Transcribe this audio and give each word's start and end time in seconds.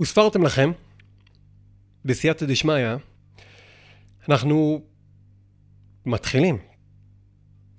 וספרתם 0.00 0.42
לכם, 0.42 0.72
בסייעתא 2.04 2.46
דשמיא, 2.46 2.74
אנחנו 4.28 4.84
מתחילים 6.06 6.58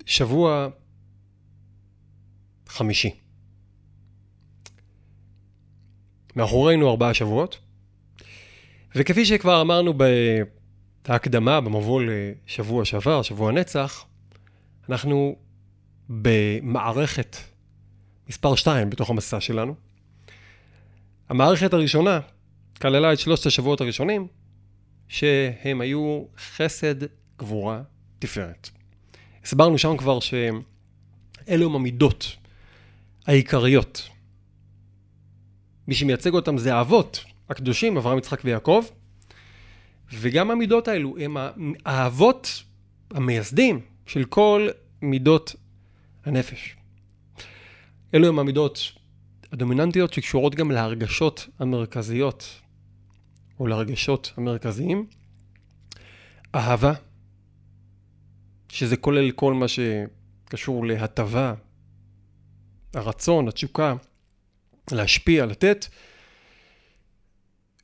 שבוע 0.06 0.67
חמישי. 2.67 3.15
מאחורינו 6.36 6.90
ארבעה 6.90 7.13
שבועות, 7.13 7.60
וכפי 8.96 9.26
שכבר 9.26 9.62
אמרנו 9.62 9.94
בהקדמה, 11.08 11.62
במבוא 11.62 12.02
לשבוע 12.06 12.86
שעבר, 12.86 13.22
שבוע 13.22 13.52
נצח, 13.52 14.06
אנחנו 14.90 15.36
במערכת 16.09 17.38
מספר 18.29 18.55
2 18.55 18.89
בתוך 18.89 19.09
המסע 19.09 19.39
שלנו. 19.39 19.84
המערכת 21.29 21.73
הראשונה 21.73 22.20
כללה 22.81 23.13
את 23.13 23.20
שלושת 23.20 23.45
השבועות 23.45 23.81
הראשונים, 23.81 24.27
שהם 25.07 25.81
היו 25.81 26.23
חסד, 26.38 26.95
גבורה, 27.38 27.81
תפארת. 28.20 28.70
הסברנו 29.43 29.77
שם 29.77 29.97
כבר 29.97 30.19
שאלו 30.19 31.66
הם 31.66 31.75
המידות 31.75 32.35
העיקריות. 33.27 34.09
מי 35.88 35.95
שמייצג 35.95 36.33
אותם 36.33 36.57
זה 36.57 36.75
האבות 36.75 37.25
הקדושים, 37.49 37.97
אברהם, 37.97 38.17
יצחק 38.17 38.41
ויעקב, 38.44 38.85
וגם 40.13 40.52
המידות 40.52 40.88
האלו 40.88 41.17
הם 41.17 41.38
האבות 41.85 42.63
המייסדים 43.11 43.81
של 44.05 44.23
כל 44.23 44.67
מידות 45.02 45.55
הנפש. 46.25 46.75
אלו 48.13 48.27
הם 48.27 48.39
המידות 48.39 48.91
הדומיננטיות 49.56 50.14
שקשורות 50.14 50.56
גם 50.56 50.72
להרגשות 50.72 51.48
המרכזיות, 51.59 52.61
או 53.59 53.67
לרגשות 53.67 54.34
המרכזיים. 54.38 55.08
אהבה, 56.56 56.94
שזה 58.70 58.97
כולל 58.97 59.31
כל 59.31 59.53
מה 59.53 59.66
שקשור 59.67 60.86
להטבה, 60.86 61.53
הרצון, 62.94 63.47
התשוקה, 63.47 63.95
להשפיע, 64.92 65.45
לתת. 65.45 65.86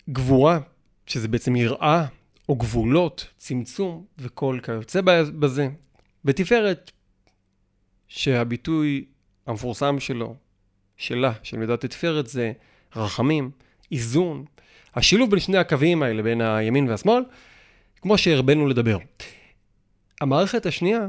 גבורה, 0.10 0.60
שזה 1.06 1.28
בעצם 1.28 1.56
יראה 1.56 2.06
או 2.50 2.56
גבולות, 2.56 3.28
צמצום 3.38 4.06
וכל 4.18 4.60
כיוצא 4.64 5.02
בזה. 5.40 5.70
ותפארת, 6.26 6.92
שהביטוי 8.08 9.06
המפורסם 9.48 10.00
שלו, 10.00 10.36
שלה, 11.02 11.32
של 11.44 11.58
מידת 11.58 11.84
התפארת, 11.84 12.28
זה 12.28 12.52
רחמים, 12.96 13.52
איזון, 13.92 14.46
השילוב 14.96 15.32
בין 15.32 15.40
שני 15.40 15.58
הקווים 15.58 16.04
האלה, 16.04 16.24
בין 16.24 16.42
הימין 16.42 16.90
והשמאל, 16.90 17.24
כמו 18.02 18.18
שהרבנו 18.18 18.68
לדבר. 18.68 18.98
המערכת 20.22 20.66
השנייה, 20.66 21.08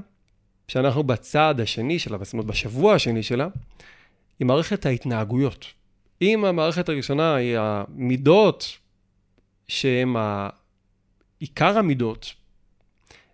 שאנחנו 0.69 1.03
בצד 1.03 1.55
השני 1.63 1.99
שלה, 1.99 2.19
זאת 2.23 2.33
אומרת 2.33 2.47
בשבוע 2.47 2.95
השני 2.95 3.23
שלה, 3.23 3.49
היא 4.39 4.47
מערכת 4.47 4.87
ההתנהגויות. 4.87 5.67
אם 6.23 6.45
המערכת 6.45 6.89
הראשונה 6.89 7.35
היא 7.35 7.59
המידות, 7.59 8.79
שהן 9.69 10.17
עיקר 11.39 11.79
המידות, 11.79 12.33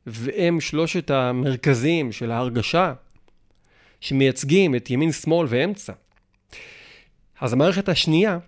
והם 0.07 0.61
שלושת 0.61 1.11
המרכזים 1.11 2.13
של 2.13 2.31
ההרגשה, 2.31 2.95
שמייצגים 4.01 4.75
את 4.75 4.91
ימין, 4.91 5.13
שמאל 5.13 5.47
ואמצע. 5.51 5.93
אז 7.41 7.53
המערכת 7.53 7.89
השנייה 7.89 8.39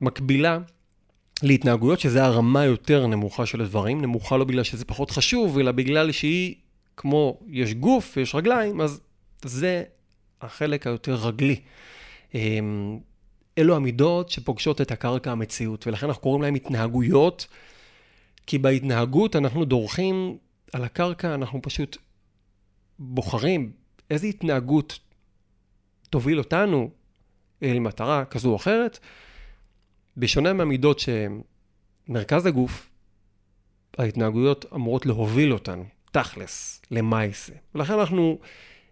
מקבילה 0.00 0.58
להתנהגויות 1.42 2.00
שזה 2.00 2.24
הרמה 2.24 2.64
יותר 2.64 3.06
נמוכה 3.06 3.46
של 3.46 3.60
הדברים, 3.60 4.00
נמוכה 4.00 4.36
לא 4.36 4.44
בגלל 4.44 4.62
שזה 4.62 4.84
פחות 4.84 5.10
חשוב, 5.10 5.58
אלא 5.58 5.72
בגלל 5.72 6.12
שהיא, 6.12 6.54
כמו 6.96 7.40
יש 7.48 7.74
גוף 7.74 8.14
ויש 8.16 8.34
רגליים, 8.34 8.80
אז 8.80 9.00
זה 9.44 9.82
החלק 10.40 10.86
היותר 10.86 11.14
רגלי. 11.14 11.60
אמ, 12.34 12.98
אלו 13.58 13.76
המידות 13.76 14.30
שפוגשות 14.30 14.80
את 14.80 14.90
הקרקע 14.90 15.32
המציאות, 15.32 15.86
ולכן 15.86 16.06
אנחנו 16.06 16.22
קוראים 16.22 16.42
להם 16.42 16.54
התנהגויות, 16.54 17.46
כי 18.46 18.58
בהתנהגות 18.58 19.36
אנחנו 19.36 19.64
דורכים 19.64 20.38
על 20.72 20.84
הקרקע, 20.84 21.34
אנחנו 21.34 21.62
פשוט 21.62 21.96
בוחרים 22.98 23.72
איזה 24.10 24.26
התנהגות 24.26 24.98
תוביל 26.10 26.38
אותנו 26.38 26.90
אל 27.62 27.78
מטרה 27.78 28.24
כזו 28.24 28.50
או 28.50 28.56
אחרת, 28.56 28.98
בשונה 30.16 30.52
מהמידות 30.52 31.00
שמרכז 32.08 32.46
הגוף, 32.46 32.90
ההתנהגויות 33.98 34.66
אמורות 34.74 35.06
להוביל 35.06 35.52
אותנו, 35.52 35.84
תכלס, 36.12 36.82
למעשה. 36.90 37.52
ולכן 37.74 37.92
אנחנו 37.92 38.38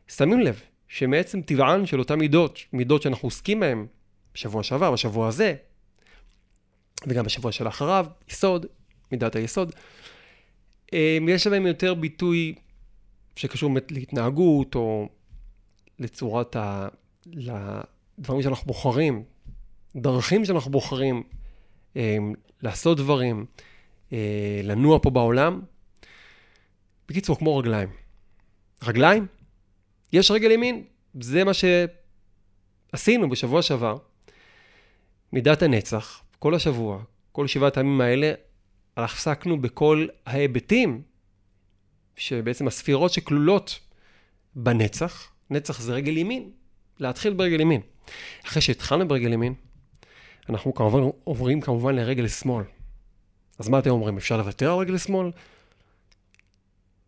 שמים 0.09 0.41
לב 0.41 0.61
שמעצם 0.89 1.43
טבען 1.43 1.87
של 1.87 1.99
אותן 1.99 2.19
מידות, 2.19 2.59
מידות 2.73 3.03
שאנחנו 3.03 3.27
עוסקים 3.27 3.61
בהן 3.61 3.87
בשבוע 4.35 4.63
שעבר, 4.63 4.93
בשבוע 4.93 5.29
הזה, 5.29 5.55
וגם 7.07 7.25
בשבוע 7.25 7.53
שלאחריו, 7.53 8.07
יסוד, 8.29 8.67
מידת 9.13 9.37
היסוד, 9.37 9.73
אה, 10.93 11.19
יש 11.29 11.47
להם 11.47 11.67
יותר 11.67 11.95
ביטוי 11.95 12.55
שקשור 13.37 13.71
להתנהגות 13.91 14.75
או 14.75 15.09
לצורת 15.99 16.57
ה... 16.57 16.89
לדברים 18.19 18.43
שאנחנו 18.43 18.67
בוחרים, 18.67 19.25
דרכים 19.97 20.45
שאנחנו 20.45 20.71
בוחרים 20.71 21.23
אה, 21.97 22.17
לעשות 22.63 22.99
דברים, 22.99 23.47
אה, 24.13 24.61
לנוע 24.65 24.99
פה 25.03 25.11
בעולם. 25.11 25.61
בקיצור, 27.09 27.39
כמו 27.39 27.57
רגליים. 27.57 27.89
רגליים, 28.83 29.27
יש 30.13 30.31
רגל 30.31 30.51
ימין, 30.51 30.85
זה 31.21 31.45
מה 31.45 31.53
שעשינו 32.93 33.31
בשבוע 33.31 33.63
שעבר. 33.63 33.97
מידת 35.33 35.63
הנצח, 35.63 36.23
כל 36.39 36.55
השבוע, 36.55 37.03
כל 37.33 37.47
שבעת 37.47 37.77
הימים 37.77 38.01
האלה, 38.01 38.33
עסקנו 38.97 39.61
בכל 39.63 40.07
ההיבטים, 40.27 41.03
שבעצם 42.17 42.67
הספירות 42.67 43.13
שכלולות 43.13 43.81
בנצח, 44.55 45.33
נצח 45.51 45.81
זה 45.81 45.93
רגל 45.93 46.17
ימין, 46.17 46.51
להתחיל 46.99 47.33
ברגל 47.33 47.61
ימין. 47.61 47.81
אחרי 48.47 48.63
שהתחלנו 48.63 49.09
ברגל 49.09 49.33
ימין, 49.33 49.55
אנחנו 50.49 50.75
כמובן 50.75 51.01
עוברים 51.25 51.61
כמובן 51.61 51.95
לרגל 51.95 52.29
שמאל. 52.29 52.65
אז 53.59 53.69
מה 53.69 53.79
אתם 53.79 53.91
אומרים, 53.91 54.17
אפשר 54.17 54.37
לוותר 54.37 54.73
על 54.73 54.79
רגל 54.79 54.99
שמאל? 54.99 55.31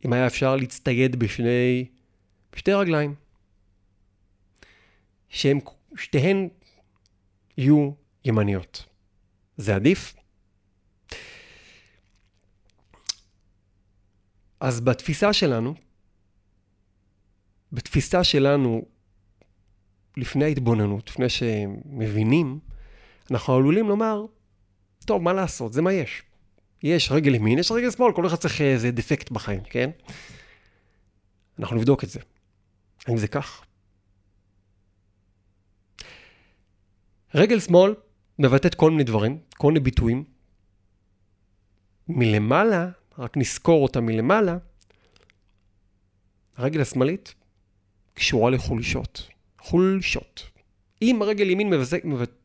אם 0.04 0.12
היה 0.12 0.26
אפשר 0.26 0.56
להצטייד 0.56 1.16
בשני, 1.16 1.86
בשתי 2.52 2.72
רגליים, 2.72 3.14
שהן 5.28 5.58
שתיהן 5.96 6.48
יהיו 7.56 7.90
ימניות. 8.24 8.84
זה 9.56 9.74
עדיף? 9.74 10.14
אז 14.60 14.80
בתפיסה 14.80 15.32
שלנו, 15.32 15.74
בתפיסה 17.72 18.24
שלנו, 18.24 18.84
לפני 20.18 20.44
ההתבוננות, 20.44 21.10
לפני 21.10 21.28
שמבינים, 21.28 22.58
אנחנו 23.30 23.54
עלולים 23.54 23.88
לומר, 23.88 24.26
טוב, 25.04 25.22
מה 25.22 25.32
לעשות, 25.32 25.72
זה 25.72 25.82
מה 25.82 25.92
יש. 25.92 26.22
יש 26.82 27.12
רגל 27.12 27.34
ימין, 27.34 27.58
יש 27.58 27.70
רגל 27.70 27.90
שמאל, 27.90 28.12
כל 28.12 28.26
אחד 28.26 28.36
צריך 28.36 28.60
איזה 28.60 28.90
דפקט 28.90 29.30
בחיים, 29.30 29.60
כן? 29.60 29.90
אנחנו 31.58 31.76
נבדוק 31.76 32.04
את 32.04 32.08
זה. 32.08 32.20
האם 33.06 33.16
זה 33.16 33.28
כך? 33.28 33.64
רגל 37.34 37.60
שמאל 37.60 37.94
מבטאת 38.38 38.74
כל 38.74 38.90
מיני 38.90 39.04
דברים, 39.04 39.38
כל 39.56 39.68
מיני 39.68 39.80
ביטויים. 39.80 40.24
מלמעלה, 42.08 42.88
רק 43.18 43.36
נזכור 43.36 43.82
אותה 43.82 44.00
מלמעלה, 44.00 44.58
הרגל 46.56 46.80
השמאלית 46.80 47.34
קשורה 48.14 48.50
לחולשות. 48.50 49.28
חולשות. 49.60 50.50
אם 51.02 51.22
הרגל 51.22 51.50
ימין 51.50 51.72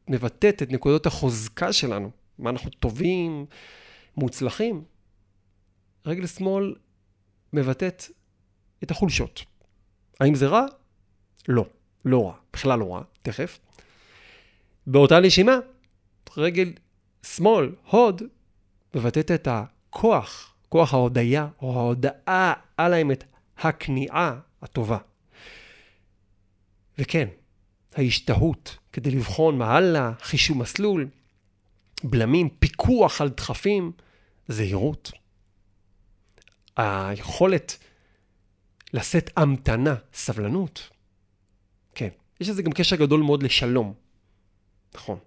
מבטאת 0.07 0.63
את 0.63 0.71
נקודות 0.71 1.06
החוזקה 1.06 1.74
שלנו, 1.74 2.12
מה 2.39 2.50
אנחנו 2.50 2.69
טובים, 2.69 3.45
מוצלחים, 4.18 4.83
רגל 6.06 6.27
שמאל 6.27 6.75
מבטאת 7.54 8.04
את 8.83 8.92
החולשות. 8.92 9.44
האם 10.19 10.36
זה 10.36 10.48
רע? 10.48 10.65
לא, 11.48 11.65
לא 12.06 12.27
רע, 12.27 12.33
בכלל 12.54 12.80
לא 12.80 12.94
רע, 12.94 13.01
תכף. 13.21 13.59
באותה 14.88 15.19
נשימה, 15.19 15.57
רגל 16.38 16.74
שמאל, 17.24 17.75
הוד, 17.89 18.21
מבטאת 18.95 19.31
את 19.31 19.48
הכוח, 19.51 20.54
כוח 20.69 20.94
ההודיה 20.94 21.48
או 21.62 21.80
ההודאה 21.80 22.54
על 22.77 22.94
האמת, 22.94 23.24
הכניעה 23.57 24.39
הטובה. 24.62 24.98
וכן, 26.98 27.28
ההשתהות 27.95 28.78
כדי 28.92 29.12
לבחון 29.12 29.57
מה 29.57 29.75
הלאה, 29.75 30.12
חישוב 30.22 30.57
מסלול, 30.57 31.07
בלמים, 32.04 32.50
פיקוח 32.50 33.22
על 33.22 33.30
דחפים, 33.30 33.92
זהירות. 34.48 35.12
היכולת 36.78 37.78
לשאת 38.94 39.30
המתנה, 39.38 39.95
סבלנות. 40.13 40.90
כן, 41.95 42.10
יש 42.40 42.50
לזה 42.50 42.62
גם 42.62 42.72
קשר 42.72 42.95
גדול 42.95 43.22
מאוד 43.22 43.44
לשלום. 43.44 43.94
נכון. 44.95 45.18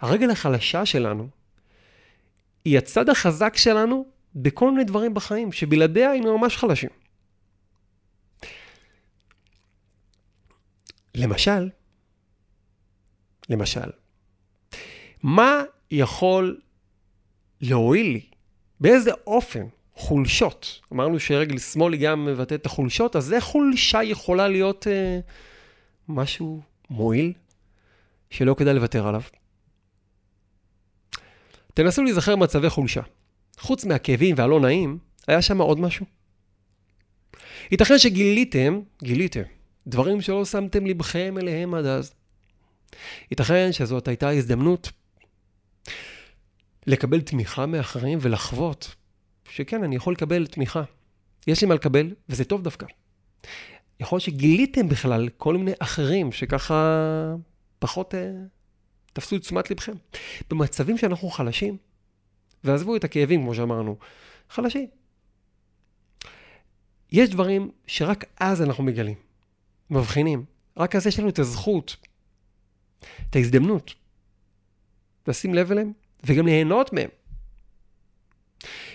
הרגל 0.00 0.30
החלשה 0.30 0.86
שלנו 0.86 1.28
היא 2.64 2.78
הצד 2.78 3.08
החזק 3.08 3.56
שלנו 3.56 4.06
בכל 4.34 4.70
מיני 4.70 4.84
דברים 4.84 5.14
בחיים, 5.14 5.52
שבלעדיה 5.52 6.10
היינו 6.10 6.38
ממש 6.38 6.56
חלשים. 6.56 6.90
למשל, 11.14 11.68
למשל, 13.48 13.90
מה 15.22 15.62
יכול 15.90 16.60
להועיל 17.60 18.06
לי? 18.06 18.20
באיזה 18.80 19.10
אופן 19.26 19.66
חולשות? 19.94 20.80
אמרנו 20.92 21.20
שרגל 21.20 21.58
שמאל 21.58 21.92
היא 21.92 22.08
גם 22.08 22.24
מבטאת 22.24 22.60
את 22.60 22.66
החולשות, 22.66 23.16
אז 23.16 23.32
איך 23.32 23.44
חולשה 23.44 24.02
יכולה 24.02 24.48
להיות 24.48 24.86
אה, 24.86 25.20
משהו 26.08 26.62
מועיל 26.90 27.32
שלא 28.30 28.54
כדאי 28.54 28.74
לוותר 28.74 29.08
עליו? 29.08 29.22
תנסו 31.74 32.02
להיזכר 32.02 32.36
מצבי 32.36 32.70
חולשה. 32.70 33.00
חוץ 33.58 33.84
מהכאבים 33.84 34.34
והלא 34.38 34.60
נעים, 34.60 34.98
היה 35.26 35.42
שם 35.42 35.60
עוד 35.60 35.80
משהו. 35.80 36.06
ייתכן 37.70 37.98
שגיליתם, 37.98 38.80
גיליתם, 39.02 39.42
דברים 39.86 40.20
שלא 40.20 40.44
שמתם 40.44 40.86
לבכם 40.86 41.34
אליהם 41.38 41.74
עד 41.74 41.86
אז. 41.86 42.14
ייתכן 43.30 43.72
שזאת 43.72 44.08
הייתה 44.08 44.30
הזדמנות 44.30 44.90
לקבל 46.86 47.20
תמיכה 47.20 47.66
מאחרים 47.66 48.18
ולחוות 48.22 48.94
שכן, 49.50 49.84
אני 49.84 49.96
יכול 49.96 50.12
לקבל 50.12 50.46
תמיכה. 50.46 50.82
יש 51.46 51.62
לי 51.62 51.68
מה 51.68 51.74
לקבל, 51.74 52.14
וזה 52.28 52.44
טוב 52.44 52.62
דווקא. 52.62 52.86
יכול 54.00 54.16
להיות 54.16 54.24
שגיליתם 54.24 54.88
בכלל 54.88 55.28
כל 55.36 55.56
מיני 55.56 55.72
אחרים 55.78 56.32
שככה 56.32 57.34
פחות 57.78 58.14
אה, 58.14 58.30
תפסו 59.12 59.36
את 59.36 59.40
תשומת 59.40 59.70
לבכם. 59.70 59.92
במצבים 60.50 60.98
שאנחנו 60.98 61.30
חלשים, 61.30 61.76
ועזבו 62.64 62.96
את 62.96 63.04
הכאבים, 63.04 63.42
כמו 63.42 63.54
שאמרנו, 63.54 63.96
חלשים. 64.50 64.88
יש 67.12 67.30
דברים 67.30 67.70
שרק 67.86 68.24
אז 68.40 68.62
אנחנו 68.62 68.84
מגלים, 68.84 69.14
מבחינים. 69.92 70.44
רק 70.76 70.96
אז 70.96 71.06
יש 71.06 71.18
לנו 71.18 71.28
את 71.28 71.38
הזכות, 71.38 71.96
את 73.30 73.36
ההזדמנות, 73.36 73.94
לשים 75.26 75.54
לב 75.54 75.72
אליהם 75.72 75.92
וגם 76.24 76.46
ליהנות 76.46 76.92
מהם. 76.92 77.08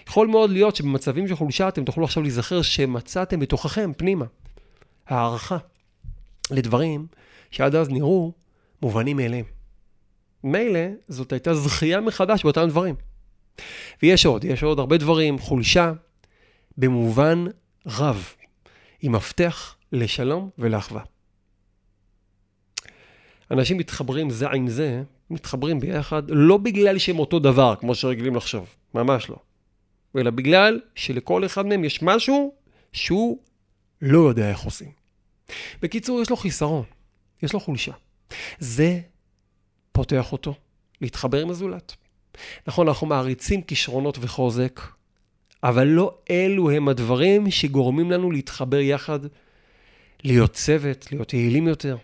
יכול 0.07 0.27
מאוד 0.27 0.49
להיות 0.49 0.75
שבמצבים 0.75 1.27
של 1.27 1.35
חולשה 1.35 1.67
אתם 1.67 1.85
תוכלו 1.85 2.05
עכשיו 2.05 2.23
להיזכר 2.23 2.61
שמצאתם 2.61 3.39
בתוככם, 3.39 3.91
פנימה, 3.97 4.25
הערכה 5.07 5.57
לדברים 6.51 7.07
שעד 7.51 7.75
אז 7.75 7.89
נראו 7.89 8.33
מובנים 8.81 9.17
מאליהם. 9.17 9.45
מילא, 10.43 10.79
זאת 11.07 11.31
הייתה 11.31 11.53
זכייה 11.53 12.01
מחדש 12.01 12.43
באותם 12.43 12.67
דברים. 12.69 12.95
ויש 14.01 14.25
עוד, 14.25 14.43
יש 14.43 14.63
עוד 14.63 14.79
הרבה 14.79 14.97
דברים, 14.97 15.39
חולשה, 15.39 15.91
במובן 16.77 17.45
רב, 17.85 18.33
היא 19.01 19.11
מפתח 19.11 19.76
לשלום 19.91 20.49
ולאחווה. 20.57 21.01
אנשים 23.51 23.77
מתחברים 23.77 24.29
זה 24.29 24.49
עם 24.49 24.67
זה, 24.67 25.03
מתחברים 25.29 25.79
ביחד, 25.79 26.23
לא 26.29 26.57
בגלל 26.57 26.97
שהם 26.97 27.19
אותו 27.19 27.39
דבר, 27.39 27.75
כמו 27.79 27.95
שרגילים 27.95 28.35
לחשוב, 28.35 28.75
ממש 28.93 29.29
לא. 29.29 29.35
אלא 30.17 30.29
בגלל 30.29 30.79
שלכל 30.95 31.45
אחד 31.45 31.65
מהם 31.65 31.83
יש 31.83 32.03
משהו 32.03 32.53
שהוא 32.93 33.39
לא 34.01 34.19
יודע 34.29 34.49
איך 34.49 34.59
עושים. 34.59 34.91
בקיצור, 35.81 36.21
יש 36.21 36.29
לו 36.29 36.35
חיסרון, 36.35 36.83
יש 37.43 37.53
לו 37.53 37.59
חולשה. 37.59 37.91
זה 38.59 38.99
פותח 39.91 40.31
אותו 40.31 40.53
להתחבר 41.01 41.41
עם 41.41 41.49
הזולת. 41.49 41.95
נכון, 42.67 42.87
אנחנו 42.87 43.07
מעריצים 43.07 43.61
כישרונות 43.61 44.17
וחוזק, 44.21 44.81
אבל 45.63 45.87
לא 45.87 46.17
אלו 46.29 46.71
הם 46.71 46.89
הדברים 46.89 47.51
שגורמים 47.51 48.11
לנו 48.11 48.31
להתחבר 48.31 48.79
יחד, 48.79 49.19
להיות 50.27 50.53
צוות, 50.53 51.11
להיות 51.11 51.33
יעילים 51.33 51.67
יותר, 51.67 51.97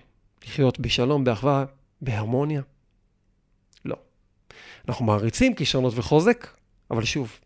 לחיות 0.46 0.80
בשלום, 0.80 1.24
באחווה, 1.24 1.66
בהרמוניה. 2.02 2.62
לא. 3.86 3.96
אנחנו 4.88 5.06
מעריצים 5.06 5.56
כישרונות 5.56 5.94
וחוזק, 5.96 6.48
אבל 6.92 7.06
שוב, 7.06 7.40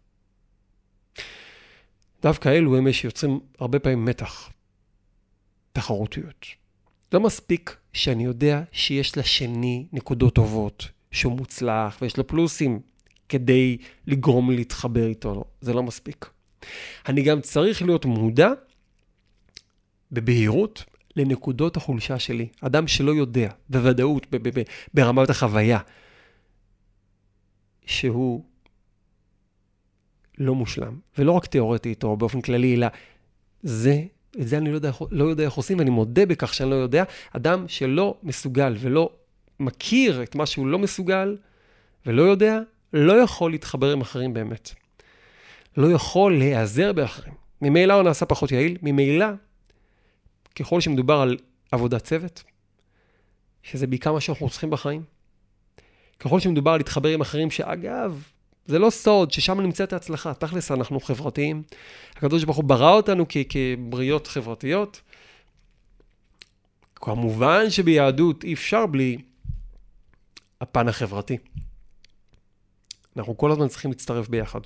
דווקא 2.21 2.50
אלו 2.50 2.77
הם 2.77 2.91
שיוצרים 2.91 3.39
הרבה 3.59 3.79
פעמים 3.79 4.06
מתח, 4.06 4.50
תחרותיות. 5.74 6.45
לא 7.13 7.19
מספיק 7.19 7.77
שאני 7.94 8.25
יודע 8.25 8.62
שיש 8.71 9.18
לשני 9.18 9.88
נקודות 9.94 10.35
טובות, 10.35 10.88
שהוא 11.12 11.33
מוצלח 11.33 11.97
ויש 12.01 12.18
לו 12.18 12.27
פלוסים 12.27 12.79
כדי 13.29 13.77
לגרום 14.07 14.51
להתחבר 14.51 15.07
איתו, 15.07 15.35
לא, 15.35 15.44
זה 15.62 15.74
לא 15.74 15.83
מספיק. 15.83 16.29
אני 17.07 17.21
גם 17.21 17.41
צריך 17.41 17.81
להיות 17.81 18.06
מודע 18.06 18.50
בבהירות 20.12 20.86
לנקודות 21.15 21.77
החולשה 21.77 22.19
שלי. 22.19 22.48
אדם 22.62 22.88
שלא 22.88 23.12
יודע 23.12 23.51
בוודאות, 23.69 24.27
ברמת 24.94 25.30
החוויה, 25.30 25.80
שהוא 27.86 28.44
לא 30.38 30.56
מושלם, 30.56 31.00
ולא 31.18 31.31
רק 31.31 31.45
תיאורטית 31.45 32.04
או 32.04 32.18
באופן 32.18 32.42
כללי, 32.42 32.75
אלא 32.75 32.88
זה, 33.63 34.04
את 34.42 34.48
זה 34.48 34.57
אני 34.57 34.69
לא 34.69 34.75
יודע, 34.75 34.92
לא 35.12 35.24
יודע 35.24 35.44
איך 35.44 35.54
עושים, 35.54 35.80
ואני 35.80 35.89
מודה 35.89 36.25
בכך 36.25 36.53
שאני 36.53 36.69
לא 36.69 36.75
יודע. 36.75 37.03
אדם 37.33 37.65
שלא 37.68 38.18
מסוגל 38.24 38.75
ולא 38.80 39.10
מכיר 39.60 40.24
את 40.24 40.36
מה 40.36 40.45
שהוא 40.45 40.68
לא 40.68 40.80
מסוגל 40.80 41.38
ולא 42.06 42.21
יודע, 42.21 42.60
לא 42.94 43.13
יכול 43.13 43.51
להתחבר 43.51 43.92
עם 43.92 44.01
אחרים 44.01 44.33
באמת. 44.33 44.71
לא 45.77 45.92
יכול 45.92 46.38
להיעזר 46.38 46.94
באחרים. 46.94 47.33
ממילא 47.62 47.94
הוא 47.94 48.03
נעשה 48.03 48.25
פחות 48.25 48.51
יעיל, 48.51 48.77
ממילא, 48.81 49.25
ככל 50.59 50.81
שמדובר 50.81 51.15
על 51.15 51.38
עבודת 51.71 52.03
צוות, 52.03 52.43
שזה 53.63 53.88
בעיקר 53.88 54.13
מה 54.13 54.22
שאנחנו 54.22 54.50
צריכים 54.50 54.70
בחיים, 54.70 55.03
ככל 56.20 56.39
שמדובר 56.39 56.72
על 56.72 56.79
להתחבר 56.79 57.10
עם 57.10 57.22
אחרים, 57.22 57.51
שאגב, 57.51 58.24
זה 58.65 58.79
לא 58.79 58.89
סוד 58.89 59.32
ששם 59.32 59.62
נמצאת 59.62 59.93
ההצלחה. 59.93 60.34
תכלס, 60.34 60.72
אנחנו 60.72 61.00
חברתיים. 61.00 61.63
הקדוש 62.15 62.43
ברוך 62.43 62.58
הוא 62.58 62.65
ברא 62.65 62.91
אותנו 62.91 63.25
כ- 63.29 63.38
כבריות 63.50 64.27
חברתיות. 64.27 65.01
כמובן 66.96 67.70
שביהדות 67.70 68.43
אי 68.43 68.53
אפשר 68.53 68.86
בלי 68.86 69.17
הפן 70.62 70.88
החברתי. 70.88 71.38
אנחנו 73.17 73.38
כל 73.38 73.51
הזמן 73.51 73.67
צריכים 73.67 73.91
להצטרף 73.91 74.27
ביחד. 74.27 74.60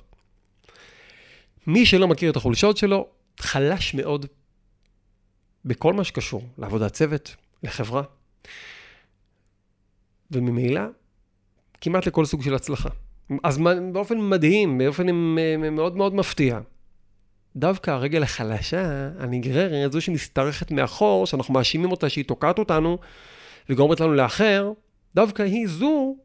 מי 1.66 1.86
שלא 1.86 2.08
מכיר 2.08 2.30
את 2.30 2.36
החולשות 2.36 2.76
שלו, 2.76 3.08
חלש 3.38 3.94
מאוד 3.94 4.26
בכל 5.64 5.92
מה 5.92 6.04
שקשור 6.04 6.42
לעבודת 6.58 6.92
צוות, 6.92 7.36
לחברה, 7.62 8.02
וממילא 10.30 10.80
כמעט 11.80 12.06
לכל 12.06 12.24
סוג 12.24 12.42
של 12.42 12.54
הצלחה. 12.54 12.88
אז 13.42 13.58
באופן 13.92 14.20
מדהים, 14.20 14.78
באופן 14.78 15.06
מאוד 15.70 15.96
מאוד 15.96 16.14
מפתיע. 16.14 16.60
דווקא 17.56 17.90
הרגל 17.90 18.22
החלשה, 18.22 19.10
הנגררת, 19.18 19.92
זו 19.92 20.00
שמשתרכת 20.00 20.70
מאחור, 20.70 21.26
שאנחנו 21.26 21.54
מאשימים 21.54 21.90
אותה 21.90 22.08
שהיא 22.08 22.24
תוקעת 22.24 22.58
אותנו 22.58 22.98
וגורמת 23.68 24.00
לנו 24.00 24.12
לאחר, 24.12 24.72
דווקא 25.14 25.42
היא 25.42 25.66
זו 25.68 26.16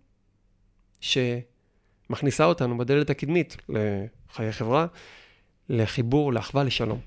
שמכניסה 1.02 2.46
אותנו 2.46 2.78
בדלת 2.78 3.10
הקדמית 3.10 3.58
לחיי 3.70 4.52
חברה, 4.52 4.88
לחיבור, 5.70 6.34
לאחווה, 6.34 6.64
לשלום. 6.64 7.00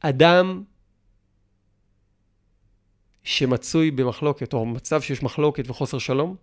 אדם 0.00 0.62
שמצוי 3.24 3.90
במחלוקת, 3.90 4.52
או 4.52 4.66
מצב 4.66 5.02
שיש 5.02 5.22
מחלוקת 5.22 5.70
וחוסר 5.70 5.98
שלום, 5.98 6.36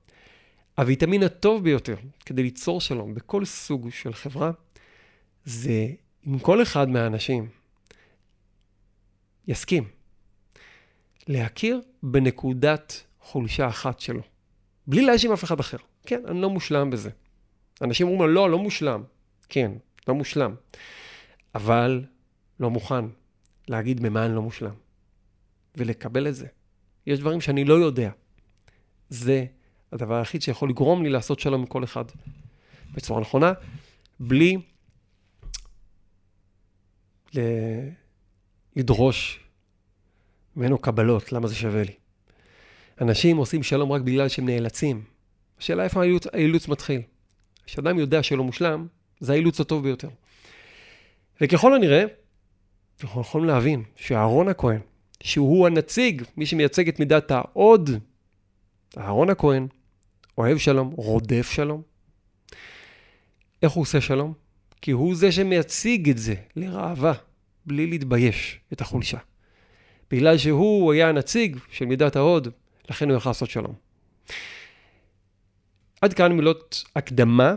הוויטמין 0.78 1.24
הטוב 1.24 1.64
ביותר 1.64 1.96
כדי 2.26 2.44
ליצור 2.44 2.82
שלום 2.82 3.14
בכל 3.14 3.46
סוג 3.46 3.90
של 3.90 4.14
חברה, 4.14 4.52
זה 5.46 5.88
אם 6.28 6.40
כל 6.40 6.62
אחד 6.62 6.90
מהאנשים 6.90 7.50
יסכים 9.48 9.84
להכיר 11.28 11.82
בנקודת 12.04 13.04
חולשה 13.20 13.68
אחת 13.68 14.00
שלו, 14.00 14.22
בלי 14.88 15.06
להאשים 15.06 15.32
אף 15.32 15.44
אחד 15.44 15.60
אחר. 15.60 15.78
כן, 16.06 16.22
אני 16.28 16.42
לא 16.42 16.50
מושלם 16.50 16.90
בזה. 16.90 17.10
אנשים 17.82 18.08
אומרים 18.08 18.30
לו, 18.30 18.36
לא, 18.36 18.50
לא 18.50 18.60
mושלם. 18.60 19.04
כן, 19.50 19.72
לא 20.08 20.16
מושלם. 20.16 20.56
אבל 21.56 22.06
לא 22.60 22.70
מוכן 22.70 23.06
להגיד 23.68 24.00
במה 24.00 24.26
אני 24.26 24.36
לא 24.36 24.42
מושלם. 24.42 24.74
ולקבל 25.76 26.28
את 26.28 26.36
זה. 26.36 26.48
יש 27.08 27.20
דברים 27.20 27.42
שאני 27.42 27.66
לא 27.66 27.74
יודע. 27.74 28.12
זה 29.10 29.46
הדבר 29.92 30.16
היחיד 30.16 30.42
שיכול 30.42 30.70
לגרום 30.70 31.04
לי 31.04 31.10
לעשות 31.10 31.40
שלום 31.40 31.62
עם 31.62 31.68
כל 31.68 31.84
אחד. 31.84 32.06
בצורה 32.94 33.22
נכונה, 33.22 33.54
בלי. 34.20 34.58
לדרוש 38.76 39.40
ממנו 40.56 40.78
קבלות, 40.78 41.32
למה 41.32 41.48
זה 41.48 41.56
שווה 41.56 41.84
לי. 41.84 41.94
אנשים 43.02 43.38
עושים 43.38 43.64
שלום 43.64 43.92
רק 43.92 44.02
בגלל 44.02 44.28
שהם 44.28 44.46
נאלצים. 44.46 45.04
השאלה 45.60 45.84
איפה 45.84 46.02
האילוץ, 46.02 46.28
האילוץ 46.28 46.68
מתחיל. 46.68 47.02
כשאדם 47.66 48.00
יודע 48.00 48.24
שלא 48.24 48.44
מושלם, 48.44 48.88
זה 49.20 49.34
האילוץ 49.34 49.60
הטוב 49.60 49.84
ביותר. 49.84 50.10
וככל 51.42 51.76
הנראה, 51.76 52.04
אנחנו 53.04 53.22
יכולים 53.22 53.48
להבין 53.48 53.84
שאהרון 53.96 54.48
הכהן, 54.48 54.80
שהוא 55.24 55.68
הנציג, 55.68 56.24
מי 56.38 56.46
שמייצג 56.46 56.88
את 56.88 57.00
מידת 57.00 57.32
ההוד, 57.32 57.90
אהרון 58.98 59.30
הכהן, 59.30 59.68
אוהב 60.38 60.58
שלום, 60.58 60.94
רודף 60.98 61.52
שלום. 61.52 61.82
איך 63.64 63.72
הוא 63.72 63.82
עושה 63.82 64.02
שלום? 64.02 64.34
כי 64.82 64.92
הוא 64.92 65.16
זה 65.16 65.32
שמייציג 65.32 66.10
את 66.10 66.18
זה 66.18 66.34
לראווה, 66.56 67.14
בלי 67.66 67.88
להתבייש 67.88 68.60
את 68.74 68.82
החולשה. 68.82 69.18
בגלל 70.12 70.38
שהוא 70.38 70.94
היה 70.94 71.10
הנציג 71.10 71.58
של 71.72 71.86
מידת 71.86 72.16
ההוד, 72.16 72.48
לכן 72.90 73.10
הוא 73.10 73.18
יכול 73.18 73.30
לעשות 73.30 73.50
שלום. 73.50 73.74
עד 76.02 76.14
כאן 76.14 76.32
מילות 76.32 76.84
הקדמה 76.96 77.56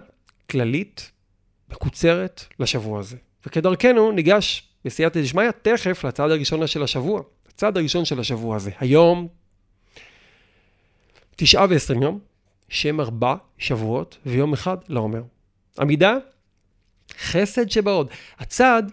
כללית, 0.50 1.10
מקוצרת, 1.68 2.44
לשבוע 2.58 3.00
הזה. 3.00 3.16
וכדרכנו 3.46 4.12
ניגש 4.12 4.68
בסייעתא 4.84 5.22
דשמיא 5.22 5.50
תכף 5.50 6.04
לצעד 6.04 6.30
הראשון 6.30 6.66
של 6.66 6.82
השבוע. 6.82 7.22
הצעד 7.62 7.76
הראשון 7.76 8.04
של 8.04 8.20
השבוע 8.20 8.56
הזה. 8.56 8.70
היום, 8.78 9.28
תשעה 11.36 11.66
ועשרים 11.70 12.02
יום, 12.02 12.20
שם 12.68 13.00
ארבע 13.00 13.34
שבועות 13.58 14.18
ויום 14.26 14.52
אחד 14.52 14.76
אומר. 14.96 15.22
עמידה, 15.78 16.16
חסד 17.18 17.70
שבעוד. 17.70 18.10
הצעד, 18.38 18.92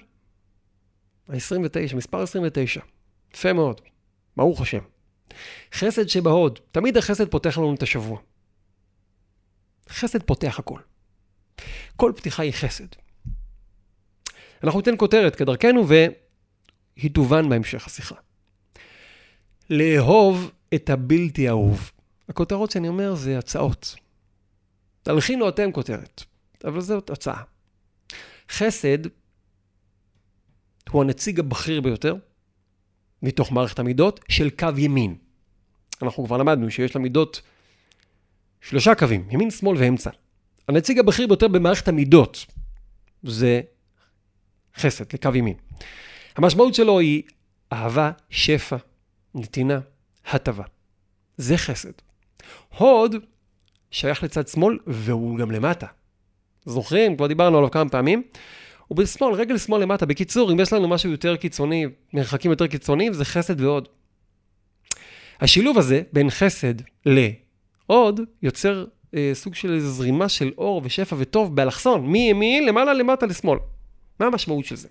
ה-29, 1.30 1.96
מספר 1.96 2.22
29, 2.22 2.82
יפה 3.34 3.54
מאוד, 3.54 3.82
ברוך 4.38 4.62
השם. 4.62 4.84
חסד 5.74 6.08
שבהוד, 6.08 6.60
תמיד 6.72 6.98
החסד 6.98 7.28
פותח 7.32 7.58
לנו 7.58 7.74
את 7.74 7.84
השבוע. 7.84 8.20
חסד 9.90 10.24
פותח 10.24 10.60
הכל. 10.60 10.80
כל 11.96 12.12
פתיחה 12.16 12.44
היא 12.44 12.54
חסד. 12.54 12.88
אנחנו 14.64 14.80
ניתן 14.80 14.98
כותרת 14.98 15.36
כדרכנו 15.36 15.88
והיא 15.88 17.12
תובן 17.14 17.50
בהמשך 17.50 17.88
השיחה. 17.88 18.16
לאהוב 19.70 20.52
את 20.74 20.90
הבלתי 20.90 21.50
אהוב. 21.50 21.92
הכותרות 22.30 22.72
שאני 22.72 22.88
אומר 22.88 23.16
זה 23.16 23.38
הצעות. 23.38 23.96
תלחינו 25.04 25.50
אתם 25.50 25.72
כותרת, 25.72 26.24
אבל 26.64 26.82
זאת 26.82 27.10
הצעה. 27.10 27.44
חסד 28.52 28.98
הוא 30.90 31.02
הנציג 31.02 31.40
הבכיר 31.40 31.82
ביותר 31.82 32.16
מתוך 33.22 33.52
מערכת 33.52 33.80
המידות 33.80 34.20
של 34.30 34.50
קו 34.50 34.68
ימין. 34.78 35.16
אנחנו 36.02 36.26
כבר 36.26 36.38
למדנו 36.38 36.72
שיש 36.72 36.96
למידות 36.96 37.42
שלושה 38.62 38.96
קווים, 38.96 39.28
ימין, 39.32 39.52
שמאל 39.52 39.78
ואמצע. 39.78 40.10
הנציג 40.68 41.00
הבכיר 41.00 41.28
ביותר 41.28 41.48
במערכת 41.48 41.88
המידות 41.88 42.46
זה 43.24 43.62
חסד, 44.78 45.06
לקו 45.14 45.30
ימין. 45.36 45.54
המשמעות 46.36 46.76
שלו 46.76 47.00
היא 47.00 47.24
אהבה, 47.74 48.12
שפע, 48.30 48.78
נתינה, 49.36 49.80
הטבה. 50.26 50.64
זה 51.38 51.58
חסד. 51.58 51.92
הוד 52.78 53.16
שייך 53.92 54.24
לצד 54.24 54.48
שמאל 54.48 54.78
והוא 54.88 55.38
גם 55.38 55.52
למטה. 55.52 55.88
זוכרים? 56.66 57.18
כבר 57.18 57.28
דיברנו 57.28 57.58
עליו 57.58 57.72
כמה 57.72 57.90
פעמים. 57.90 58.24
הוא 58.88 58.98
בשמאל, 58.98 59.34
רגל 59.34 59.58
שמאל 59.58 59.82
למטה. 59.82 60.06
בקיצור, 60.06 60.52
אם 60.52 60.60
יש 60.60 60.74
לנו 60.74 60.88
משהו 60.88 61.12
יותר 61.12 61.36
קיצוני, 61.36 61.86
מרחקים 62.14 62.52
יותר 62.52 62.68
קיצוניים, 62.68 63.14
זה 63.14 63.26
חסד 63.26 63.62
והוד. 63.62 63.88
השילוב 65.42 65.78
הזה 65.78 66.02
בין 66.14 66.30
חסד 66.30 66.74
להוד 67.06 68.20
יוצר 68.42 68.86
אה, 69.16 69.32
סוג 69.34 69.56
של 69.56 69.80
זרימה 69.80 70.30
של 70.30 70.52
אור 70.58 70.82
ושפע 70.84 71.16
וטוב 71.20 71.56
באלכסון, 71.56 72.06
מימין 72.06 72.66
למעלה 72.66 72.94
למטה 72.94 73.26
לשמאל. 73.26 73.60
מה 74.20 74.26
המשמעות 74.26 74.66
של 74.66 74.76
זה? 74.76 74.88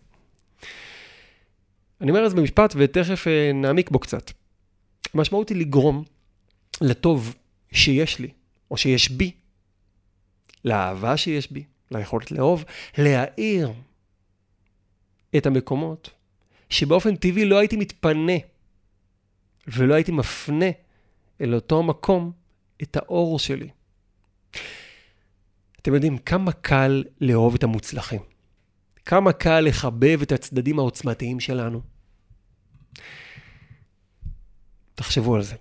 אני 2.01 2.11
אומר 2.11 2.25
את 2.25 2.31
זה 2.31 2.37
במשפט 2.37 2.75
ותכף 2.77 3.27
אה, 3.27 3.53
נעמיק 3.55 3.91
בו 3.91 3.99
קצת. 3.99 4.31
המשמעות 5.15 5.49
היא 5.49 5.57
לגרום 5.57 6.05
לטוב 6.81 7.35
שיש 7.73 8.19
לי, 8.19 8.29
או 8.71 8.77
שיש 8.77 9.11
בי, 9.11 9.33
לאהבה 10.65 11.17
שיש 11.17 11.53
בי, 11.53 11.65
ליכולת 11.91 12.31
לאהוב, 12.31 12.65
להאיר 12.99 13.73
את 15.37 15.47
המקומות 15.47 16.11
שבאופן 16.71 17.17
טבעי 17.17 17.45
לא 17.45 17.59
הייתי 17.59 17.77
מתפנה 17.77 18.33
ולא 19.67 19.95
הייתי 19.95 20.13
מפנה 20.13 20.71
אל 21.41 21.55
אותו 21.55 21.83
מקום 21.83 22.33
את 22.83 22.97
האור 22.97 23.39
שלי. 23.39 23.69
אתם 25.83 25.95
יודעים, 25.95 26.19
כמה 26.19 26.53
קל 26.53 27.05
לאהוב 27.21 27.55
את 27.55 27.63
המוצלחים. 27.63 28.21
כמה 29.09 29.33
קל 29.33 29.61
לחבב 29.61 30.23
את 30.23 30.33
הצדדים 30.33 30.79
העוצמתיים 30.79 31.41
שלנו. 31.41 31.81
תחשבו 34.95 35.35
על 35.35 35.43
זה. 35.43 35.55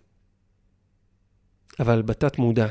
אבל 1.79 2.01
בתת 2.01 2.37
מודע, 2.37 2.67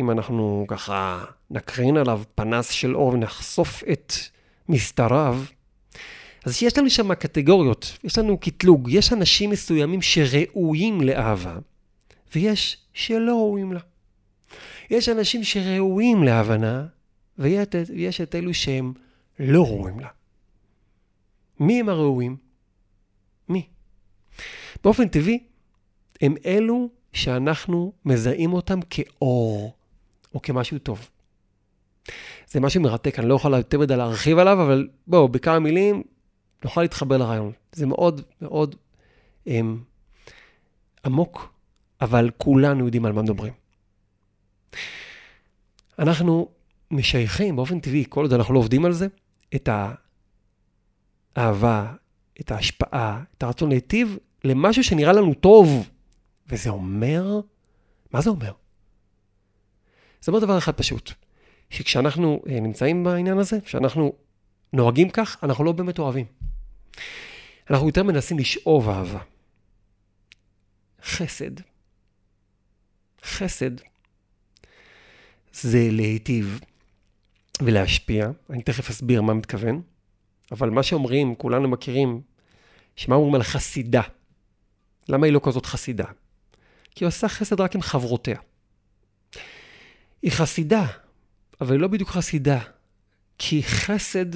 אם 0.00 0.10
אנחנו 0.10 0.64
ככה 0.68 1.24
נקרין 1.50 1.96
עליו 1.96 2.22
פנס 2.34 2.70
של 2.70 2.96
אור 2.96 3.08
ונחשוף 3.08 3.82
את 3.92 4.12
מסתריו, 4.68 5.42
אז 6.44 6.62
יש 6.62 6.78
לנו 6.78 6.90
שם 6.90 7.14
קטגוריות, 7.14 7.98
יש 8.04 8.18
לנו 8.18 8.38
קטלוג, 8.38 8.88
יש 8.92 9.12
אנשים 9.12 9.50
מסוימים 9.50 10.02
שראויים 10.02 11.00
לאהבה, 11.00 11.58
ויש 12.34 12.78
שלא 12.92 13.32
ראויים 13.32 13.72
לה. 13.72 13.80
יש 14.90 15.08
אנשים 15.08 15.44
שראויים 15.44 16.22
להבנה, 16.22 16.86
ויש 17.38 18.20
את 18.20 18.34
אלו 18.34 18.54
שהם 18.54 18.92
לא 19.38 19.62
ראויים 19.62 20.00
לה. 20.00 20.08
מי 21.60 21.80
הם 21.80 21.88
הראויים? 21.88 22.36
מי? 23.48 23.68
באופן 24.84 25.08
טבעי, 25.08 25.44
הם 26.20 26.34
אלו 26.46 26.88
שאנחנו 27.12 27.92
מזהים 28.04 28.52
אותם 28.52 28.78
כאור, 28.90 29.76
או 30.34 30.42
כמשהו 30.42 30.78
טוב. 30.78 31.08
זה 32.48 32.60
משהו 32.60 32.82
מרתק, 32.82 33.18
אני 33.18 33.28
לא 33.28 33.34
יכול 33.34 33.54
יותר 33.54 33.78
מדי 33.78 33.96
להרחיב 33.96 34.38
עליו, 34.38 34.62
אבל 34.62 34.88
בואו, 35.06 35.28
בכמה 35.28 35.58
מילים, 35.58 36.02
נוכל 36.64 36.82
להתחבר 36.82 37.16
לרעיון. 37.16 37.52
זה 37.72 37.86
מאוד 37.86 38.20
מאוד 38.42 38.74
הם, 39.46 39.82
עמוק, 41.04 41.52
אבל 42.00 42.30
כולנו 42.36 42.84
יודעים 42.84 43.04
על 43.04 43.12
מה 43.12 43.22
מדברים. 43.22 43.52
אנחנו 45.98 46.48
משייכים 46.90 47.56
באופן 47.56 47.80
טבעי, 47.80 48.04
כל 48.08 48.22
עוד 48.22 48.32
אנחנו 48.32 48.54
לא 48.54 48.58
עובדים 48.58 48.84
על 48.84 48.92
זה, 48.92 49.06
את 49.54 49.68
האהבה, 51.36 51.94
את 52.40 52.50
ההשפעה, 52.50 53.22
את 53.36 53.42
הרצון 53.42 53.68
להיטיב, 53.68 54.16
למשהו 54.44 54.84
שנראה 54.84 55.12
לנו 55.12 55.34
טוב. 55.34 55.88
וזה 56.48 56.70
אומר, 56.70 57.40
מה 58.12 58.20
זה 58.20 58.30
אומר? 58.30 58.52
זה 60.20 60.32
אומר 60.32 60.40
דבר 60.40 60.58
אחד 60.58 60.72
פשוט, 60.72 61.12
שכשאנחנו 61.70 62.42
אה, 62.48 62.60
נמצאים 62.60 63.04
בעניין 63.04 63.38
הזה, 63.38 63.60
כשאנחנו 63.60 64.12
נוהגים 64.72 65.10
כך, 65.10 65.36
אנחנו 65.42 65.64
לא 65.64 65.72
באמת 65.72 65.98
אוהבים. 65.98 66.26
אנחנו 67.70 67.86
יותר 67.86 68.02
מנסים 68.02 68.38
לשאוב 68.38 68.88
אהבה. 68.88 69.20
חסד. 71.02 71.50
חסד 73.22 73.70
זה 75.52 75.88
להיטיב 75.90 76.60
ולהשפיע. 77.60 78.30
אני 78.50 78.62
תכף 78.62 78.90
אסביר 78.90 79.22
מה 79.22 79.34
מתכוון, 79.34 79.82
אבל 80.52 80.70
מה 80.70 80.82
שאומרים, 80.82 81.34
כולנו 81.34 81.68
מכירים, 81.68 82.20
שמה 82.96 83.14
אומרים 83.14 83.34
על 83.34 83.42
חסידה? 83.42 84.02
למה 85.08 85.26
היא 85.26 85.32
לא 85.32 85.40
כזאת 85.44 85.66
חסידה? 85.66 86.04
כי 86.94 87.04
היא 87.04 87.08
עושה 87.08 87.28
חסד 87.28 87.60
רק 87.60 87.74
עם 87.74 87.82
חברותיה. 87.82 88.38
היא 90.22 90.32
חסידה, 90.32 90.86
אבל 91.60 91.72
היא 91.72 91.80
לא 91.80 91.88
בדיוק 91.88 92.08
חסידה, 92.08 92.58
כי 93.38 93.62
חסד, 93.62 94.26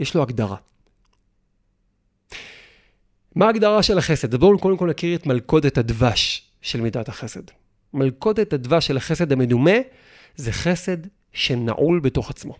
יש 0.00 0.14
לו 0.14 0.22
הגדרה. 0.22 0.56
מה 3.34 3.46
ההגדרה 3.46 3.82
של 3.82 3.98
החסד? 3.98 4.34
בואו 4.34 4.58
קודם 4.58 4.76
כל 4.76 4.90
נכיר 4.90 5.16
את 5.16 5.26
מלכודת 5.26 5.78
הדבש 5.78 6.50
של 6.62 6.80
מידת 6.80 7.08
החסד. 7.08 7.42
מלכודת 7.94 8.52
הדבש 8.52 8.86
של 8.86 8.96
החסד 8.96 9.32
המדומה 9.32 9.76
זה 10.36 10.52
חסד 10.52 10.96
שנעול 11.32 12.00
בתוך 12.00 12.30
עצמו. 12.30 12.54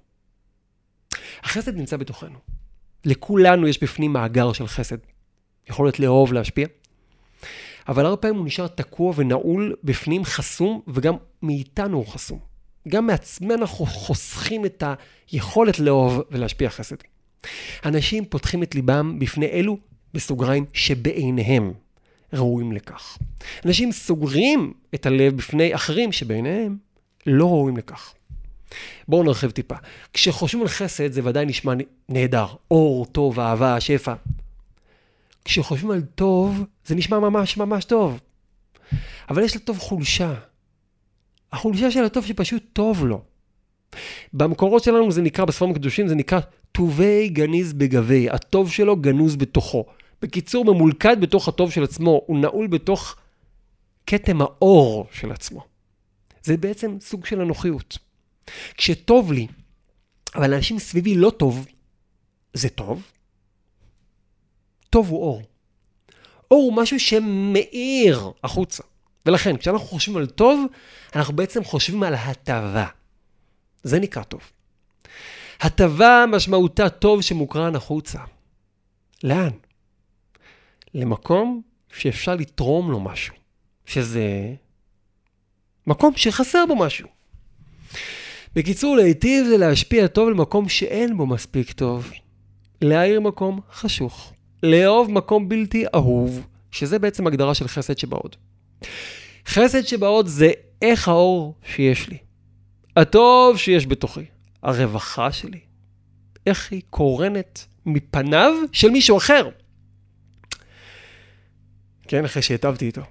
החסד 1.43 1.77
נמצא 1.77 1.97
בתוכנו. 1.97 2.39
לכולנו 3.05 3.69
יש 3.69 3.83
בפנים 3.83 4.13
מאגר 4.13 4.53
של 4.53 4.67
חסד. 4.67 4.97
יכולת 5.69 5.99
לאהוב, 6.01 6.33
להשפיע. 6.33 6.67
אבל 7.89 8.05
הרבה 8.07 8.17
פעמים 8.17 8.37
הוא 8.37 8.47
נשאר 8.47 8.67
תקוע 8.67 9.13
ונעול 9.17 9.77
בפנים, 9.85 10.25
חסום, 10.25 10.81
וגם 10.89 11.15
מאיתנו 11.43 11.97
הוא 11.97 12.07
חסום. 12.07 12.39
גם 12.89 13.07
מעצמנו 13.07 13.55
אנחנו 13.55 13.87
חוסכים 13.87 14.65
את 14.65 14.85
היכולת 15.31 15.79
לאהוב 15.79 16.21
ולהשפיע 16.31 16.71
חסד. 16.71 16.97
אנשים 17.85 18.25
פותחים 18.25 18.63
את 18.63 18.75
ליבם 18.75 19.19
בפני 19.19 19.47
אלו, 19.47 19.79
בסוגריים, 20.15 20.65
שבעיניהם 20.73 21.73
ראויים 22.33 22.73
לכך. 22.73 23.19
אנשים 23.67 23.93
סוגרים 23.93 24.73
את 24.95 25.07
הלב 25.07 25.37
בפני 25.37 25.75
אחרים 25.75 26.13
שבעיניהם 26.13 26.77
לא 27.27 27.47
ראויים 27.47 27.77
לכך. 27.77 28.15
בואו 29.09 29.23
נרחיב 29.23 29.51
טיפה. 29.51 29.75
כשחושבים 30.13 30.63
על 30.63 30.69
חסד 30.69 31.13
זה 31.13 31.21
ודאי 31.25 31.47
נשמע 31.47 31.73
נהדר. 32.09 32.47
אור, 32.71 33.07
טוב, 33.07 33.41
אהבה, 33.41 33.81
שפע. 33.81 34.15
כשחושבים 35.45 35.91
על 35.91 36.03
טוב, 36.15 36.65
זה 36.85 36.95
נשמע 36.95 37.19
ממש 37.19 37.57
ממש 37.57 37.85
טוב. 37.85 38.21
אבל 39.31 39.43
יש 39.43 39.57
לטוב 39.57 39.79
חולשה. 39.79 40.35
החולשה 41.53 41.91
של 41.91 42.05
הטוב 42.05 42.27
שפשוט 42.27 42.63
טוב 42.73 43.07
לו. 43.07 43.23
במקורות 44.33 44.85
שלנו 44.85 45.13
זה 45.13 45.23
נקרא, 45.23 45.45
בספרים 45.45 45.71
הקדושים 45.71 46.09
זה 46.09 46.15
נקרא 46.15 46.41
טובי 46.73 47.29
גניז 47.29 47.73
בגבי. 47.73 48.31
הטוב 48.31 48.71
שלו 48.71 48.97
גנוז 48.97 49.37
בתוכו. 49.37 49.85
בקיצור, 50.23 50.65
ממולכד 50.65 51.21
בתוך 51.21 51.49
הטוב 51.49 51.71
של 51.71 51.83
עצמו, 51.83 52.23
הוא 52.27 52.39
נעול 52.39 52.67
בתוך 52.67 53.17
כתם 54.07 54.41
האור 54.43 55.07
של 55.13 55.33
עצמו. 55.33 55.65
זה 56.43 56.57
בעצם 56.57 56.97
סוג 57.01 57.27
של 57.27 57.41
אנוכיות. 57.41 57.99
כשטוב 58.75 59.33
לי, 59.33 59.47
אבל 60.35 60.51
לאנשים 60.51 60.79
סביבי 60.79 61.15
לא 61.15 61.31
טוב, 61.31 61.67
זה 62.55 62.69
טוב? 62.69 63.03
טוב 64.91 65.09
הוא 65.09 65.23
אור. 65.23 65.43
אור 66.51 66.63
הוא 66.63 66.73
משהו 66.77 67.01
שמאיר 67.01 68.31
החוצה. 68.45 68.83
ולכן, 69.27 69.57
כשאנחנו 69.57 69.87
חושבים 69.87 70.17
על 70.17 70.27
טוב, 70.27 70.67
אנחנו 71.15 71.37
בעצם 71.37 71.65
חושבים 71.65 72.03
על 72.03 72.15
הטבה. 72.15 72.87
זה 73.83 74.01
נקרא 74.01 74.23
טוב. 74.23 74.41
הטבה 75.61 76.25
משמעותה 76.29 76.89
טוב 76.89 77.21
שמוקרן 77.21 77.77
החוצה. 77.77 78.19
לאן? 79.25 79.51
למקום 80.95 81.63
שאפשר 81.93 82.35
לתרום 82.35 82.91
לו 82.91 83.01
משהו, 83.01 83.35
שזה 83.87 84.55
מקום 85.87 86.17
שחסר 86.17 86.65
בו 86.69 86.77
משהו. 86.77 87.09
בקיצור, 88.55 88.97
להיטיב 88.97 89.47
זה 89.47 89.57
להשפיע 89.57 90.07
טוב 90.07 90.31
למקום 90.31 90.69
שאין 90.69 91.17
בו 91.17 91.27
מספיק 91.27 91.73
טוב. 91.73 92.11
להאיר 92.81 93.21
מקום 93.21 93.61
חשוך. 93.73 94.33
לאהוב 94.63 95.11
מקום 95.11 95.49
בלתי 95.49 95.85
אהוב, 95.95 96.47
שזה 96.71 96.99
בעצם 96.99 97.27
הגדרה 97.27 97.55
של 97.55 97.69
חסד 97.69 97.99
שבעוד. 97.99 98.37
חסד 99.47 99.87
שבעוד 99.87 100.27
זה 100.27 100.51
איך 100.83 101.09
האור 101.09 101.55
שיש 101.65 102.09
לי. 102.09 102.17
הטוב 102.97 103.57
שיש 103.57 103.87
בתוכי. 103.87 104.25
הרווחה 104.63 105.33
שלי. 105.33 105.61
איך 106.47 106.73
היא 106.73 106.83
קורנת 106.91 107.67
מפניו 107.87 108.53
של 108.73 108.91
מישהו 108.91 109.17
אחר. 109.17 109.49
כן, 112.09 112.25
אחרי 112.25 112.43
שהיטבתי 112.43 112.87
איתו. 112.87 113.03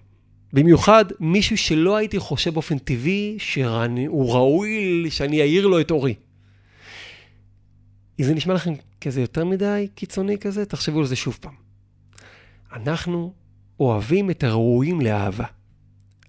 במיוחד 0.53 1.05
מישהו 1.19 1.57
שלא 1.57 1.95
הייתי 1.95 2.19
חושב 2.19 2.53
באופן 2.53 2.77
טבעי 2.77 3.35
שהוא 3.39 4.33
ראוי 4.33 5.05
שאני 5.09 5.41
אעיר 5.41 5.67
לו 5.67 5.79
את 5.79 5.91
אורי. 5.91 6.15
אם 8.19 8.25
זה 8.25 8.33
נשמע 8.33 8.53
לכם 8.53 8.73
כזה 9.01 9.21
יותר 9.21 9.45
מדי 9.45 9.87
קיצוני 9.95 10.37
כזה, 10.37 10.65
תחשבו 10.65 10.99
על 10.99 11.05
זה 11.05 11.15
שוב 11.15 11.37
פעם. 11.41 11.53
אנחנו 12.73 13.33
אוהבים 13.79 14.29
את 14.29 14.43
הראויים 14.43 15.01
לאהבה. 15.01 15.45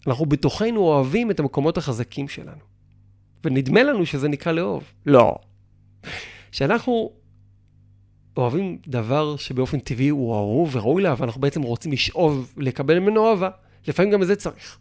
אנחנו 0.07 0.27
בתוכנו 0.27 0.81
אוהבים 0.81 1.31
את 1.31 1.41
המקומות 1.41 1.79
החזקים 1.79 2.29
שלנו. 2.29 2.61
ונדמה 3.45 3.83
לנו 3.83 4.07
שזה 4.07 4.29
נקרא 4.29 4.53
לאהוב. 4.53 4.85
לא. 5.07 5.39
כשאנחנו 6.53 7.13
אוהבים 8.37 8.79
דבר 8.87 9.37
שבאופן 9.37 9.79
טבעי 9.79 10.09
הוא 10.09 10.35
אהוב 10.35 10.77
וראוי 10.77 11.03
לאהבה, 11.03 11.25
אנחנו 11.25 11.41
בעצם 11.41 11.63
רוצים 11.63 11.93
לשאוב, 11.93 12.55
לקבל 12.57 12.99
ממנו 12.99 13.31
אהבה. 13.31 13.51
לפעמים 13.87 14.13
גם 14.13 14.23
את 14.23 14.27
זה 14.27 14.37
צריך. 14.37 14.79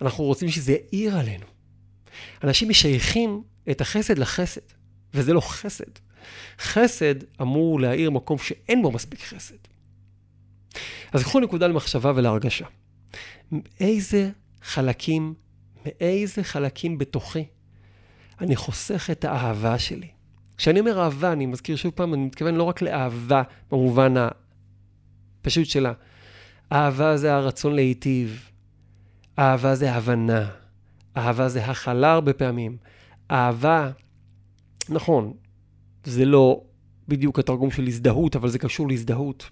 אנחנו 0.00 0.24
רוצים 0.24 0.48
שזה 0.48 0.72
יאיר 0.92 1.18
עלינו. 1.18 1.46
אנשים 2.44 2.68
משייכים 2.68 3.42
את 3.70 3.80
החסד 3.80 4.18
לחסד, 4.18 4.60
וזה 5.14 5.32
לא 5.32 5.40
חסד. 5.40 5.90
חסד 6.58 7.14
אמור 7.40 7.80
להאיר 7.80 8.10
מקום 8.10 8.38
שאין 8.38 8.82
בו 8.82 8.92
מספיק 8.92 9.20
חסד. 9.20 9.56
אז 11.12 11.22
קחו 11.22 11.40
נקודה 11.40 11.66
למחשבה 11.66 12.12
ולהרגשה. 12.16 12.66
מאיזה 13.52 14.30
חלקים, 14.62 15.34
מאיזה 15.86 16.44
חלקים 16.44 16.98
בתוכי 16.98 17.44
אני 18.40 18.56
חוסך 18.56 19.08
את 19.10 19.24
האהבה 19.24 19.78
שלי? 19.78 20.08
כשאני 20.56 20.80
אומר 20.80 21.00
אהבה, 21.00 21.32
אני 21.32 21.46
מזכיר 21.46 21.76
שוב 21.76 21.92
פעם, 21.94 22.14
אני 22.14 22.24
מתכוון 22.24 22.54
לא 22.54 22.62
רק 22.62 22.82
לאהבה 22.82 23.42
במובן 23.70 24.14
הפשוט 24.16 25.66
שלה. 25.66 25.92
אהבה 26.72 27.16
זה 27.16 27.34
הרצון 27.34 27.74
להיטיב, 27.74 28.50
אהבה 29.38 29.74
זה 29.74 29.92
הבנה, 29.92 30.50
אהבה 31.16 31.48
זה 31.48 31.64
הכלה 31.64 32.12
הרבה 32.12 32.32
פעמים. 32.32 32.76
אהבה, 33.30 33.90
נכון, 34.88 35.32
זה 36.04 36.24
לא 36.24 36.62
בדיוק 37.08 37.38
התרגום 37.38 37.70
של 37.70 37.86
הזדהות, 37.86 38.36
אבל 38.36 38.48
זה 38.48 38.58
קשור 38.58 38.88
להזדהות. 38.88 39.50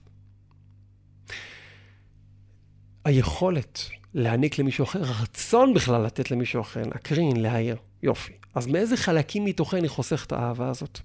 היכולת 3.05 3.81
להעניק 4.15 4.59
למישהו 4.59 4.85
אחר, 4.85 5.05
הרצון 5.05 5.75
בכלל 5.75 6.03
לתת 6.03 6.31
למישהו 6.31 6.61
אחר, 6.61 6.83
להקרין, 6.83 7.37
להעיר, 7.37 7.77
יופי. 8.03 8.33
אז 8.55 8.67
מאיזה 8.67 8.97
חלקים 8.97 9.45
מתוכי 9.45 9.77
אני 9.77 9.89
חוסך 9.89 10.25
את 10.27 10.33
האהבה 10.33 10.69
הזאת? 10.69 11.01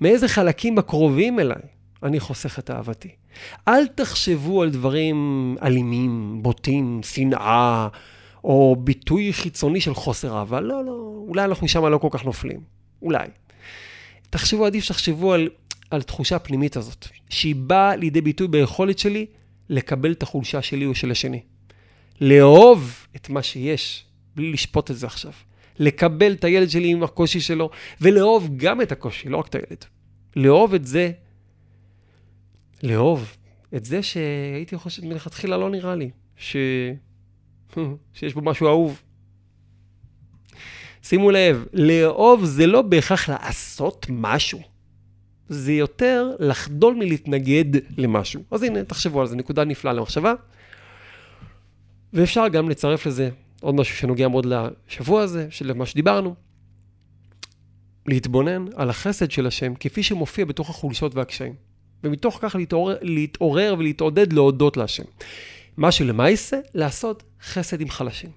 מאיזה 0.00 0.28
חלקים 0.28 0.78
הקרובים 0.78 1.40
אליי 1.40 1.62
אני 2.04 2.20
חוסך 2.20 2.58
את 2.58 2.70
אהבתי? 2.70 3.08
אל 3.68 3.86
תחשבו 3.86 4.62
על 4.62 4.70
דברים 4.70 5.56
אלימים, 5.62 6.38
בוטים, 6.42 7.00
שנאה, 7.02 7.88
או 8.44 8.76
ביטוי 8.78 9.32
חיצוני 9.32 9.80
של 9.80 9.94
חוסר 9.94 10.38
אהבה. 10.38 10.60
לא, 10.60 10.84
לא, 10.84 11.24
אולי 11.28 11.44
אנחנו 11.44 11.68
שם 11.68 11.86
לא 11.86 11.98
כל 11.98 12.08
כך 12.10 12.24
נופלים. 12.24 12.60
אולי. 13.02 13.28
תחשבו, 14.30 14.66
עדיף 14.66 14.84
שתחשבו 14.84 15.32
על, 15.32 15.48
על 15.90 16.02
תחושה 16.02 16.36
הפנימית 16.36 16.76
הזאת, 16.76 17.08
שהיא 17.30 17.54
באה 17.54 17.96
לידי 17.96 18.20
ביטוי 18.20 18.48
ביכולת 18.48 18.98
שלי 18.98 19.26
לקבל 19.68 20.12
את 20.12 20.22
החולשה 20.22 20.62
שלי 20.62 20.86
או 20.86 20.94
של 20.94 21.10
השני. 21.10 21.40
לאהוב 22.20 23.06
את 23.16 23.30
מה 23.30 23.42
שיש, 23.42 24.04
בלי 24.36 24.52
לשפוט 24.52 24.90
את 24.90 24.96
זה 24.96 25.06
עכשיו. 25.06 25.32
לקבל 25.78 26.32
את 26.32 26.44
הילד 26.44 26.70
שלי 26.70 26.88
עם 26.88 27.02
הקושי 27.02 27.40
שלו, 27.40 27.70
ולאהוב 28.00 28.50
גם 28.56 28.80
את 28.80 28.92
הקושי, 28.92 29.28
לא 29.28 29.36
רק 29.36 29.46
את 29.46 29.54
הילד. 29.54 29.84
לאהוב 30.36 30.74
את 30.74 30.86
זה, 30.86 31.12
לאהוב 32.84 33.36
את 33.76 33.84
זה 33.84 34.02
שהייתי 34.02 34.76
חושב, 34.76 35.04
מלכתחילה 35.04 35.56
לא 35.56 35.70
נראה 35.70 35.94
לי, 35.94 36.10
ש... 36.36 36.56
שיש 38.14 38.34
בו 38.34 38.40
משהו 38.40 38.66
אהוב. 38.66 39.02
שימו 41.02 41.30
לב, 41.30 41.66
לאהוב 41.72 42.44
זה 42.44 42.66
לא 42.66 42.82
בהכרח 42.82 43.28
לעשות 43.28 44.06
משהו. 44.10 44.60
זה 45.48 45.72
יותר 45.72 46.30
לחדול 46.38 46.94
מלהתנגד 46.94 47.64
למשהו. 47.96 48.42
אז 48.50 48.62
הנה, 48.62 48.84
תחשבו 48.84 49.20
על 49.20 49.26
זה, 49.26 49.36
נקודה 49.36 49.64
נפלאה 49.64 49.92
למחשבה. 49.92 50.34
ואפשר 52.12 52.48
גם 52.48 52.68
לצרף 52.68 53.06
לזה 53.06 53.30
עוד 53.60 53.74
משהו 53.74 53.96
שנוגע 53.96 54.28
מאוד 54.28 54.46
לשבוע 54.46 55.22
הזה, 55.22 55.46
של 55.50 55.72
מה 55.72 55.86
שדיברנו. 55.86 56.34
להתבונן 58.06 58.64
על 58.76 58.90
החסד 58.90 59.30
של 59.30 59.46
השם 59.46 59.74
כפי 59.74 60.02
שמופיע 60.02 60.44
בתוך 60.44 60.70
החולשות 60.70 61.14
והקשיים. 61.14 61.54
ומתוך 62.04 62.38
כך 62.42 62.54
להתעורר, 62.54 62.96
להתעורר 63.02 63.74
ולהתעודד 63.78 64.32
להודות 64.32 64.76
להשם. 64.76 65.04
מה 65.76 65.92
שלמעשה, 65.92 66.56
לעשות 66.74 67.22
חסד 67.42 67.80
עם 67.80 67.90
חלשים. 67.90 68.30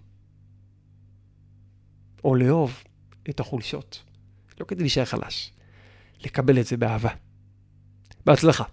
או 2.24 2.36
לאהוב 2.36 2.84
את 3.30 3.40
החולשות. 3.40 4.04
לא 4.60 4.66
כדי 4.66 4.80
להישאר 4.80 5.06
חלש, 5.06 5.52
לקבל 6.26 6.60
את 6.60 6.66
זה 6.66 6.78
באהבה. 6.78 7.10
בהצלחה. 8.26 8.64